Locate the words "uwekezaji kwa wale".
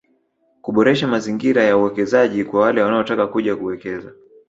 1.77-2.81